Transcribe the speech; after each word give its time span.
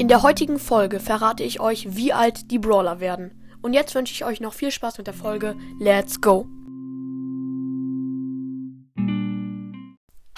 In 0.00 0.08
der 0.08 0.22
heutigen 0.22 0.58
Folge 0.58 0.98
verrate 0.98 1.42
ich 1.42 1.60
euch, 1.60 1.94
wie 1.94 2.14
alt 2.14 2.50
die 2.50 2.58
Brawler 2.58 3.00
werden. 3.00 3.38
Und 3.60 3.74
jetzt 3.74 3.94
wünsche 3.94 4.14
ich 4.14 4.24
euch 4.24 4.40
noch 4.40 4.54
viel 4.54 4.70
Spaß 4.70 4.96
mit 4.96 5.06
der 5.06 5.12
Folge. 5.12 5.56
Let's 5.78 6.22
go! 6.22 6.48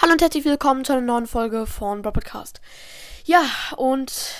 Hallo 0.01 0.11
und 0.11 0.21
herzlich 0.21 0.43
willkommen 0.43 0.83
zu 0.83 0.91
einer 0.91 1.01
neuen 1.01 1.27
Folge 1.27 1.65
von 1.65 2.01
Brawl 2.01 2.11
Podcast. 2.11 2.59
Ja, 3.23 3.45
und 3.77 4.35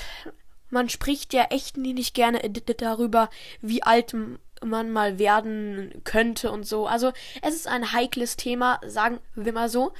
man 0.69 0.89
spricht 0.89 1.31
ja 1.31 1.43
echt 1.51 1.77
nicht 1.77 2.13
gerne 2.13 2.41
darüber, 2.75 3.29
wie 3.61 3.81
alt 3.81 4.13
man 4.61 4.91
mal 4.91 5.19
werden 5.19 6.01
könnte 6.03 6.51
und 6.51 6.65
so. 6.65 6.85
Also 6.85 7.13
es 7.41 7.55
ist 7.55 7.69
ein 7.69 7.93
heikles 7.93 8.35
Thema, 8.35 8.81
sagen 8.85 9.21
wir 9.35 9.53
mal 9.53 9.69
so. 9.69 9.93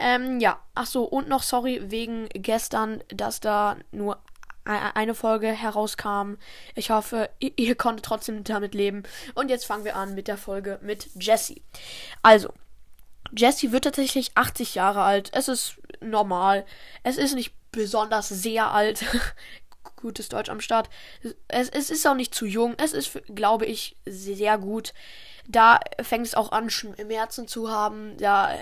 Ähm, 0.00 0.40
ja, 0.40 0.58
ach 0.74 0.86
so, 0.86 1.04
und 1.04 1.28
noch 1.28 1.44
sorry 1.44 1.92
wegen 1.92 2.28
gestern, 2.30 3.04
dass 3.08 3.38
da 3.38 3.76
nur 3.92 4.18
eine 4.64 5.14
Folge 5.14 5.48
herauskam. 5.48 6.34
Ich 6.74 6.90
hoffe, 6.90 7.30
ihr, 7.38 7.52
ihr 7.56 7.74
konntet 7.76 8.06
trotzdem 8.06 8.44
damit 8.44 8.74
leben. 8.74 9.02
Und 9.34 9.50
jetzt 9.50 9.66
fangen 9.66 9.84
wir 9.84 9.96
an 9.96 10.14
mit 10.14 10.28
der 10.28 10.38
Folge 10.38 10.78
mit 10.82 11.08
Jessie. 11.14 11.62
Also, 12.22 12.52
Jessie 13.36 13.72
wird 13.72 13.84
tatsächlich 13.84 14.32
80 14.36 14.74
Jahre 14.74 15.02
alt. 15.02 15.30
Es 15.32 15.48
ist 15.48 15.80
normal. 16.00 16.64
Es 17.02 17.16
ist 17.16 17.34
nicht 17.34 17.52
besonders 17.72 18.28
sehr 18.28 18.70
alt. 18.70 19.04
Gutes 19.96 20.28
Deutsch 20.28 20.50
am 20.50 20.60
Start. 20.60 20.88
Es, 21.48 21.68
es 21.68 21.90
ist 21.90 22.06
auch 22.06 22.14
nicht 22.14 22.34
zu 22.34 22.46
jung. 22.46 22.74
Es 22.78 22.92
ist, 22.92 23.20
glaube 23.34 23.66
ich, 23.66 23.96
sehr 24.06 24.58
gut. 24.58 24.92
Da 25.46 25.80
fängt 26.02 26.26
es 26.26 26.34
auch 26.34 26.52
an, 26.52 26.70
Schmerzen 26.70 27.48
zu 27.48 27.70
haben. 27.70 28.16
Da 28.18 28.54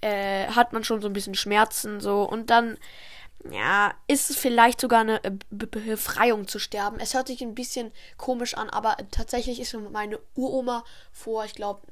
äh, 0.00 0.46
hat 0.48 0.72
man 0.72 0.84
schon 0.84 1.00
so 1.00 1.08
ein 1.08 1.12
bisschen 1.12 1.34
Schmerzen 1.34 2.00
so. 2.00 2.22
Und 2.22 2.50
dann 2.50 2.76
ja, 3.50 3.94
ist 4.06 4.30
es 4.30 4.36
vielleicht 4.36 4.80
sogar 4.80 5.00
eine 5.00 5.22
äh, 5.24 5.32
Befreiung 5.50 6.46
zu 6.46 6.58
sterben. 6.58 7.00
Es 7.00 7.14
hört 7.14 7.26
sich 7.26 7.42
ein 7.42 7.54
bisschen 7.54 7.90
komisch 8.16 8.54
an, 8.54 8.70
aber 8.70 8.96
tatsächlich 9.10 9.60
ist 9.60 9.74
meine 9.90 10.20
Uroma 10.34 10.84
vor, 11.10 11.44
ich 11.44 11.54
glaube, 11.54 11.82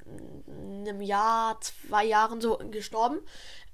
einem 0.47 1.00
Jahr, 1.00 1.61
zwei 1.61 2.05
Jahren 2.05 2.41
so 2.41 2.58
gestorben. 2.70 3.19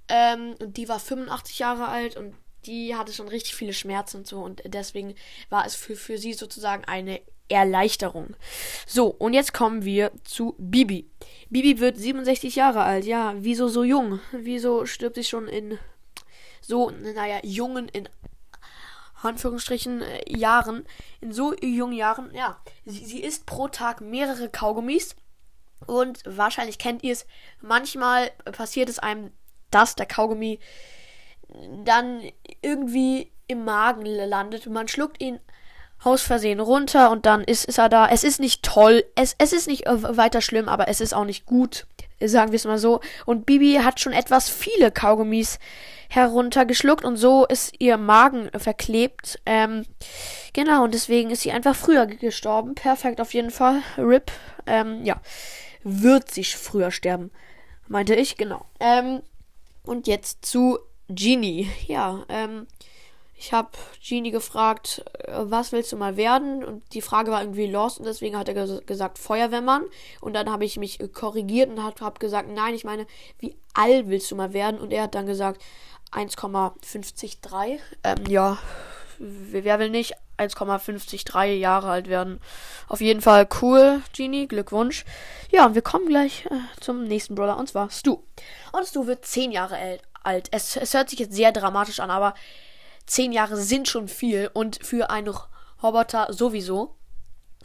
Ähm, 0.08 0.54
und 0.60 0.76
die 0.76 0.88
war 0.88 1.00
85 1.00 1.58
Jahre 1.58 1.88
alt 1.88 2.16
und 2.16 2.34
die 2.64 2.94
hatte 2.94 3.12
schon 3.12 3.28
richtig 3.28 3.54
viele 3.54 3.72
Schmerzen 3.72 4.18
und 4.18 4.26
so. 4.26 4.40
Und 4.40 4.62
deswegen 4.64 5.14
war 5.50 5.66
es 5.66 5.74
für, 5.74 5.96
für 5.96 6.18
sie 6.18 6.32
sozusagen 6.32 6.84
eine 6.84 7.20
Erleichterung. 7.48 8.34
So, 8.86 9.06
und 9.06 9.34
jetzt 9.34 9.52
kommen 9.52 9.84
wir 9.84 10.12
zu 10.24 10.54
Bibi. 10.58 11.08
Bibi 11.50 11.78
wird 11.78 11.96
67 11.96 12.56
Jahre 12.56 12.82
alt. 12.82 13.04
Ja, 13.04 13.34
wieso 13.36 13.68
so 13.68 13.84
jung? 13.84 14.20
Wieso 14.32 14.86
stirbt 14.86 15.16
sie 15.16 15.24
schon 15.24 15.46
in 15.46 15.78
so, 16.66 16.90
naja, 16.90 17.38
jungen 17.42 17.88
in 17.88 18.08
Anführungsstrichen 19.22 20.02
äh, 20.02 20.36
Jahren, 20.36 20.86
in 21.20 21.32
so 21.32 21.54
jungen 21.54 21.94
Jahren, 21.94 22.34
ja, 22.34 22.60
sie, 22.84 23.04
sie 23.04 23.22
isst 23.22 23.46
pro 23.46 23.68
Tag 23.68 24.00
mehrere 24.00 24.48
Kaugummis 24.48 25.16
und 25.86 26.20
wahrscheinlich 26.24 26.78
kennt 26.78 27.02
ihr 27.02 27.12
es, 27.12 27.26
manchmal 27.60 28.30
passiert 28.52 28.88
es 28.88 28.98
einem, 28.98 29.32
dass 29.70 29.94
der 29.94 30.06
Kaugummi 30.06 30.58
dann 31.84 32.22
irgendwie 32.62 33.30
im 33.46 33.64
Magen 33.64 34.04
landet 34.04 34.66
man 34.66 34.88
schluckt 34.88 35.22
ihn 35.22 35.38
aus 36.02 36.22
Versehen 36.22 36.60
runter 36.60 37.10
und 37.10 37.26
dann 37.26 37.42
ist, 37.42 37.64
ist 37.64 37.78
er 37.78 37.88
da. 37.88 38.08
Es 38.08 38.22
ist 38.22 38.38
nicht 38.38 38.62
toll, 38.62 39.04
es, 39.14 39.34
es 39.38 39.52
ist 39.52 39.66
nicht 39.66 39.86
äh, 39.86 40.16
weiter 40.16 40.40
schlimm, 40.40 40.68
aber 40.68 40.88
es 40.88 41.00
ist 41.00 41.14
auch 41.14 41.24
nicht 41.24 41.46
gut, 41.46 41.86
sagen 42.20 42.52
wir 42.52 42.56
es 42.56 42.64
mal 42.64 42.78
so. 42.78 43.00
Und 43.24 43.46
Bibi 43.46 43.80
hat 43.82 44.00
schon 44.00 44.12
etwas 44.12 44.48
viele 44.48 44.90
Kaugummis 44.90 45.58
heruntergeschluckt 46.08 47.04
und 47.04 47.16
so 47.16 47.46
ist 47.46 47.74
ihr 47.78 47.96
Magen 47.96 48.50
verklebt. 48.56 49.40
Ähm, 49.44 49.84
genau, 50.52 50.84
und 50.84 50.94
deswegen 50.94 51.30
ist 51.30 51.42
sie 51.42 51.52
einfach 51.52 51.74
früher 51.74 52.06
gestorben. 52.06 52.74
Perfekt 52.74 53.20
auf 53.20 53.34
jeden 53.34 53.50
Fall. 53.50 53.82
RIP. 53.98 54.30
Ähm, 54.66 55.04
ja. 55.04 55.20
Wird 55.88 56.32
sie 56.32 56.42
früher 56.42 56.90
sterben, 56.90 57.30
meinte 57.86 58.16
ich, 58.16 58.36
genau. 58.36 58.64
Ähm, 58.80 59.22
und 59.84 60.08
jetzt 60.08 60.44
zu 60.44 60.80
Genie. 61.08 61.70
Ja, 61.86 62.24
ähm, 62.28 62.66
ich 63.38 63.52
habe 63.52 63.68
Genie 64.02 64.30
gefragt, 64.30 65.04
äh, 65.24 65.32
was 65.36 65.72
willst 65.72 65.92
du 65.92 65.96
mal 65.96 66.16
werden? 66.16 66.64
Und 66.64 66.82
die 66.94 67.02
Frage 67.02 67.30
war 67.30 67.42
irgendwie 67.42 67.66
lost 67.66 67.98
und 67.98 68.06
deswegen 68.06 68.36
hat 68.36 68.48
er 68.48 68.54
ges 68.54 68.80
gesagt 68.86 69.18
Feuerwehrmann. 69.18 69.84
Und 70.20 70.34
dann 70.34 70.50
habe 70.50 70.64
ich 70.64 70.78
mich 70.78 70.98
korrigiert 71.12 71.68
und 71.70 71.82
habe 71.82 72.18
gesagt, 72.18 72.48
nein, 72.50 72.74
ich 72.74 72.84
meine, 72.84 73.06
wie 73.38 73.56
alt 73.74 74.08
willst 74.08 74.30
du 74.30 74.36
mal 74.36 74.52
werden? 74.52 74.80
Und 74.80 74.92
er 74.92 75.04
hat 75.04 75.14
dann 75.14 75.26
gesagt 75.26 75.62
1,53. 76.12 77.78
Ähm, 78.04 78.26
ja, 78.26 78.58
wer 79.18 79.78
will 79.78 79.90
nicht 79.90 80.14
1,53 80.38 81.44
Jahre 81.44 81.90
alt 81.90 82.08
werden? 82.08 82.40
Auf 82.88 83.02
jeden 83.02 83.20
Fall 83.20 83.46
cool, 83.60 84.00
Genie, 84.14 84.48
Glückwunsch. 84.48 85.04
Ja, 85.50 85.66
und 85.66 85.74
wir 85.74 85.82
kommen 85.82 86.08
gleich 86.08 86.46
äh, 86.46 86.80
zum 86.80 87.04
nächsten 87.04 87.34
Brawler 87.34 87.58
und 87.58 87.68
zwar 87.68 87.90
Stu. 87.90 88.22
Und 88.72 88.86
Stu 88.86 89.06
wird 89.06 89.26
10 89.26 89.52
Jahre 89.52 89.98
alt. 90.22 90.48
Es, 90.52 90.76
es 90.76 90.94
hört 90.94 91.10
sich 91.10 91.18
jetzt 91.18 91.34
sehr 91.34 91.52
dramatisch 91.52 92.00
an, 92.00 92.10
aber 92.10 92.34
10 93.06 93.32
Jahre 93.32 93.56
sind 93.56 93.88
schon 93.88 94.08
viel 94.08 94.50
und 94.52 94.84
für 94.84 95.10
einen 95.10 95.34
Roboter 95.82 96.32
sowieso. 96.32 96.96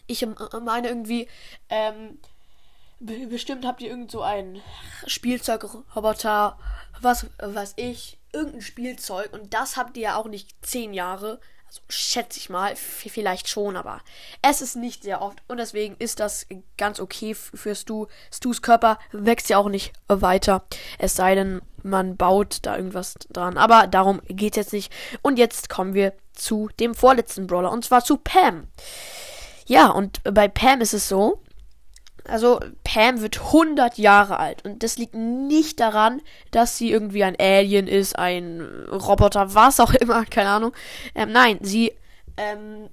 Ich 0.08 0.26
meine 0.62 0.88
irgendwie, 0.90 1.28
ähm, 1.70 2.20
bestimmt 3.00 3.66
habt 3.66 3.82
ihr 3.82 3.90
irgend 3.90 4.12
so 4.12 4.22
einen 4.22 4.62
Spielzeugroboter, 5.08 6.58
was 7.02 7.28
weiß 7.40 7.74
ich, 7.78 8.20
irgendein 8.34 8.62
Spielzeug 8.62 9.34
und 9.34 9.54
das 9.54 9.78
habt 9.78 9.98
ihr 9.98 10.04
ja 10.04 10.16
auch 10.16 10.28
nicht 10.28 10.56
10 10.66 10.94
Jahre. 10.94 11.40
Also 11.72 11.84
schätze 11.88 12.38
ich 12.38 12.50
mal, 12.50 12.76
vielleicht 12.76 13.48
schon, 13.48 13.78
aber 13.78 14.02
es 14.42 14.60
ist 14.60 14.76
nicht 14.76 15.04
sehr 15.04 15.22
oft 15.22 15.42
und 15.48 15.56
deswegen 15.56 15.96
ist 16.00 16.20
das 16.20 16.46
ganz 16.78 17.00
okay 17.00 17.34
für 17.34 17.76
Stu. 17.76 18.08
Stus 18.30 18.62
Körper 18.62 19.00
wächst 19.14 19.50
ja 19.50 19.58
auch 19.58 19.70
nicht 19.70 19.94
weiter. 20.10 20.66
Es 21.00 21.16
sei 21.16 21.34
denn, 21.34 21.62
man 21.82 22.18
baut 22.18 22.58
da 22.64 22.76
irgendwas 22.76 23.14
dran. 23.30 23.58
Aber 23.58 23.88
darum 23.88 24.22
geht 24.28 24.58
es 24.58 24.66
jetzt 24.66 24.74
nicht. 24.74 24.92
Und 25.22 25.40
jetzt 25.40 25.70
kommen 25.70 25.94
wir 25.94 26.12
zu 26.34 26.68
dem 26.78 26.94
vorletzten 26.94 27.48
Brawler 27.48 27.72
und 27.72 27.86
zwar 27.86 28.04
zu 28.04 28.18
Pam. 28.18 28.68
Ja, 29.66 29.92
und 29.92 30.22
bei 30.26 30.50
Pam 30.50 30.82
ist 30.82 30.94
es 30.94 31.08
so, 31.08 31.42
also 32.28 32.60
Pam 32.84 33.22
wird 33.22 33.40
100 33.40 33.98
Jahre 33.98 34.38
alt 34.38 34.64
und 34.66 34.84
das 34.84 34.98
liegt 34.98 35.16
nicht 35.16 35.80
daran, 35.80 36.22
dass 36.52 36.78
sie 36.78 36.92
irgendwie 36.92 37.24
ein 37.24 37.36
Alien 37.40 37.88
ist, 37.88 38.18
ein 38.18 38.62
Roboter, 38.90 39.54
was 39.56 39.80
auch 39.80 39.94
immer, 39.94 40.26
keine 40.30 40.50
Ahnung. 40.50 40.74
Ähm, 41.16 41.32
nein, 41.32 41.60
sie 41.62 41.94
ähm, 42.38 42.90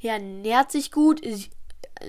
ja, 0.00 0.18
nährt 0.18 0.72
sich 0.72 0.90
gut. 0.90 1.20
Sie, 1.24 1.50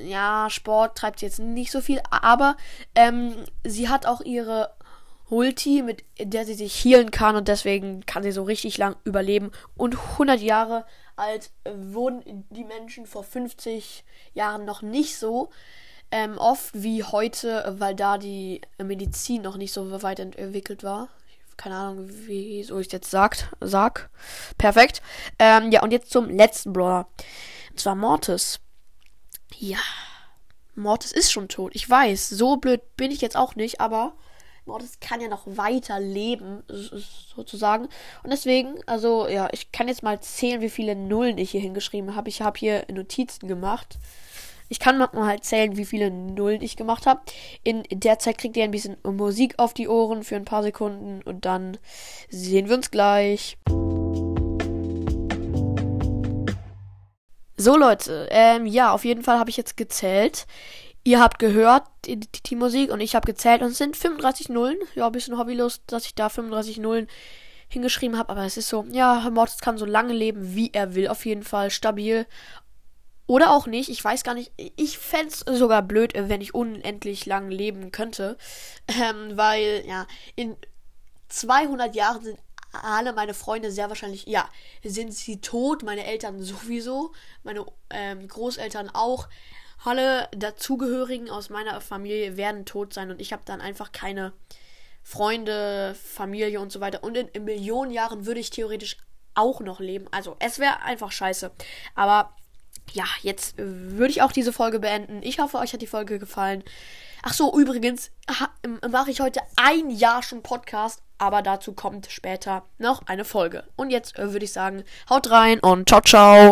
ja, 0.04 0.48
Sport 0.50 0.98
treibt 0.98 1.20
sie 1.20 1.26
jetzt 1.28 1.40
nicht 1.40 1.72
so 1.72 1.82
viel, 1.82 2.02
aber 2.10 2.58
ähm, 2.96 3.36
sie 3.64 3.90
hat 3.90 4.06
auch 4.06 4.22
ihre 4.22 4.72
Ulti, 5.30 5.82
mit 5.82 6.04
der 6.20 6.46
sie 6.46 6.54
sich 6.54 6.74
healen 6.84 7.12
kann 7.12 7.36
und 7.36 7.48
deswegen 7.48 8.06
kann 8.06 8.24
sie 8.24 8.32
so 8.32 8.44
richtig 8.44 8.78
lang 8.78 8.96
überleben. 9.04 9.52
Und 9.76 9.96
100 9.96 10.42
Jahre 10.42 10.86
alt 11.16 11.52
wurden 11.66 12.46
die 12.50 12.64
Menschen 12.64 13.06
vor 13.06 13.24
50 13.24 14.04
Jahren 14.34 14.66
noch 14.66 14.82
nicht 14.82 15.18
so 15.18 15.50
ähm, 16.14 16.38
oft 16.38 16.70
wie 16.76 17.04
heute, 17.04 17.76
weil 17.80 17.96
da 17.96 18.20
die 18.20 18.62
Medizin 18.78 19.42
noch 19.42 19.58
nicht 19.58 19.74
so 19.74 20.04
weit 20.04 20.20
entwickelt 20.20 20.84
war. 20.84 21.10
Keine 21.58 21.76
Ahnung, 21.76 22.08
wieso 22.08 22.78
ich 22.78 22.92
jetzt 22.92 23.10
sagt, 23.10 23.50
sag. 23.60 24.12
Perfekt. 24.60 25.02
Ähm, 25.40 25.72
ja, 25.72 25.82
und 25.82 25.90
jetzt 25.90 26.12
zum 26.12 26.30
letzten 26.30 26.72
Brawler. 26.72 27.08
Und 27.72 27.80
zwar 27.80 27.96
Mortis. 27.96 28.60
Ja. 29.58 29.80
Mortis 30.76 31.14
ist 31.14 31.32
schon 31.32 31.48
tot. 31.48 31.72
Ich 31.74 31.90
weiß, 31.90 32.30
so 32.30 32.58
blöd 32.58 32.82
bin 32.96 33.10
ich 33.10 33.22
jetzt 33.22 33.36
auch 33.36 33.56
nicht, 33.56 33.82
aber 33.82 34.14
Mortis 34.66 35.00
kann 35.00 35.20
ja 35.20 35.28
noch 35.28 35.48
weiter 35.48 36.00
leben, 36.00 36.62
sozusagen. 37.36 37.86
Und 38.22 38.30
deswegen, 38.30 38.76
also, 38.86 39.28
ja, 39.28 39.50
ich 39.52 39.72
kann 39.72 39.88
jetzt 39.88 40.04
mal 40.04 40.20
zählen, 40.22 40.62
wie 40.62 40.70
viele 40.70 40.96
Nullen 40.96 41.40
ich 41.40 41.50
hier 41.50 41.62
hingeschrieben 41.62 42.16
habe. 42.16 42.30
Ich 42.30 42.44
habe 42.44 42.60
hier 42.60 42.86
Notizen 42.92 43.48
gemacht. 43.48 43.98
Ich 44.70 44.80
kann 44.80 44.98
mal 44.98 45.10
halt 45.16 45.46
zählen, 45.46 45.78
wie 45.78 45.86
viele 45.86 46.12
Nullen 46.12 46.62
ich 46.62 46.76
gemacht 46.76 47.06
habe. 47.06 47.22
In 47.64 47.84
der 47.92 48.20
Zeit 48.20 48.38
kriegt 48.38 48.58
ihr 48.58 48.64
ein 48.64 48.72
bisschen 48.72 48.98
Musik 49.04 49.56
auf 49.58 49.74
die 49.74 49.88
Ohren 49.88 50.24
für 50.24 50.36
ein 50.36 50.46
paar 50.46 50.64
Sekunden 50.64 51.22
und 51.24 51.46
dann 51.46 51.78
sehen 52.30 52.70
wir 52.70 52.76
uns 52.76 52.92
gleich. 52.92 53.58
So 57.56 57.78
Leute, 57.78 58.28
ähm, 58.32 58.66
ja, 58.66 58.92
auf 58.92 59.06
jeden 59.06 59.24
Fall 59.24 59.40
habe 59.40 59.50
ich 59.50 59.58
jetzt 59.58 59.78
gezählt. 59.78 60.48
Ihr 61.04 61.20
habt 61.20 61.38
gehört 61.40 61.84
die, 62.06 62.20
die, 62.20 62.44
die 62.46 62.56
Musik 62.56 62.92
und 62.92 63.02
ich 63.02 63.16
habe 63.16 63.26
gezählt 63.26 63.62
und 63.62 63.70
es 63.70 63.78
sind 63.78 63.98
35 63.98 64.50
Nullen. 64.50 64.78
Ja, 64.96 65.06
ein 65.06 65.12
bisschen 65.12 65.38
hobbylos, 65.38 65.82
dass 65.86 66.06
ich 66.06 66.16
da 66.16 66.30
35 66.30 66.80
Nullen 66.80 67.08
hingeschrieben 67.70 68.18
habe, 68.18 68.30
aber 68.30 68.46
es 68.46 68.56
ist 68.56 68.70
so, 68.70 68.86
ja, 68.92 69.30
Mortis 69.32 69.60
kann 69.60 69.78
so 69.78 69.86
lange 69.86 70.14
leben, 70.14 70.56
wie 70.56 70.72
er 70.74 70.96
will, 70.96 71.08
auf 71.08 71.26
jeden 71.26 71.44
Fall 71.44 71.72
stabil. 71.72 72.26
Oder 73.26 73.52
auch 73.52 73.68
nicht, 73.68 73.90
ich 73.90 74.04
weiß 74.04 74.24
gar 74.24 74.34
nicht. 74.34 74.52
Ich 74.58 74.98
fände 74.98 75.30
es 75.30 75.40
sogar 75.58 75.82
blöd, 75.82 76.14
wenn 76.16 76.42
ich 76.42 76.54
unendlich 76.54 77.26
lang 77.26 77.50
leben 77.50 77.92
könnte. 77.92 78.38
Ähm, 78.88 79.38
weil, 79.38 79.84
ja, 79.88 80.08
in 80.36 80.58
200 81.30 81.96
Jahren 81.96 82.24
sind 82.24 82.40
alle 82.74 83.14
meine 83.14 83.34
Freunde 83.34 83.72
sehr 83.72 83.90
wahrscheinlich, 83.90 84.26
ja, 84.26 84.50
sind 84.84 85.14
sie 85.14 85.40
tot, 85.40 85.84
meine 85.84 86.06
Eltern 86.06 86.42
sowieso, 86.42 87.14
meine 87.44 87.66
ähm, 87.90 88.28
Großeltern 88.28 88.90
auch. 88.90 89.30
Alle 89.86 90.30
dazugehörigen 90.36 91.30
aus 91.30 91.50
meiner 91.50 91.80
Familie 91.82 92.38
werden 92.38 92.66
tot 92.66 92.94
sein 92.94 93.12
und 93.12 93.20
ich 93.20 93.34
habe 93.34 93.44
dann 93.46 93.62
einfach 93.62 93.92
keine 93.92 94.34
Freunde, 95.02 95.96
Familie 95.96 96.62
und 96.62 96.72
so 96.72 96.80
weiter. 96.80 97.04
Und 97.04 97.18
in, 97.18 97.28
in 97.30 97.44
Millionen 97.44 97.92
Jahren 97.92 98.26
würde 98.26 98.40
ich 98.40 98.50
theoretisch 98.50 98.98
auch 99.36 99.60
noch 99.60 99.80
leben. 99.80 100.08
Also 100.12 100.38
es 100.40 100.58
wäre 100.60 100.82
einfach 100.82 101.12
scheiße. 101.12 101.52
Aber 101.96 102.34
ja, 102.92 103.06
jetzt 103.22 103.56
würde 103.58 104.12
ich 104.12 104.22
auch 104.22 104.32
diese 104.32 104.54
Folge 104.54 104.80
beenden. 104.80 105.22
Ich 105.24 105.40
hoffe, 105.40 105.58
euch 105.58 105.74
hat 105.74 105.82
die 105.82 105.88
Folge 105.88 106.20
gefallen. 106.20 106.64
Ach 107.24 107.34
so, 107.34 107.58
übrigens 107.58 108.12
mache 108.90 109.12
ich 109.12 109.22
heute 109.22 109.40
ein 109.56 109.90
Jahr 109.90 110.22
schon 110.24 110.44
Podcast, 110.44 111.02
aber 111.18 111.42
dazu 111.42 111.74
kommt 111.74 112.08
später 112.12 112.66
noch 112.78 113.08
eine 113.08 113.24
Folge. 113.24 113.64
Und 113.78 113.92
jetzt 113.92 114.20
äh, 114.20 114.34
würde 114.34 114.46
ich 114.46 114.52
sagen, 114.52 114.84
haut 115.10 115.32
rein 115.32 115.60
und 115.60 115.88
ciao, 115.88 116.02
ciao. 116.02 116.52